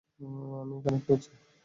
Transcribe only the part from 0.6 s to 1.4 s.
আমি এটা কানেক্ট করছি।